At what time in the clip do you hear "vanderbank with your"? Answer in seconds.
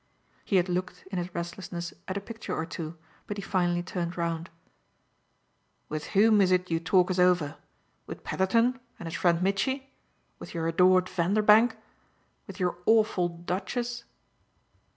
11.07-12.79